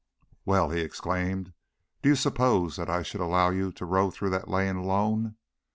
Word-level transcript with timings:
"Well!" 0.45 0.71
he 0.71 0.79
exclaimed. 0.79 1.53
"Did 2.01 2.09
you 2.09 2.15
suppose 2.15 2.75
that 2.77 2.89
I 2.89 3.03
should 3.03 3.21
allow 3.21 3.51
you 3.51 3.71
to 3.73 3.85
row 3.85 4.09
through 4.09 4.31
that 4.31 4.47
lane 4.49 4.77
alone? 4.77 5.35